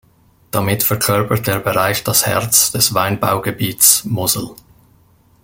[0.49, 4.55] Damit verkörpert der Bereich das Herz des Weinbaugebiets Mosel.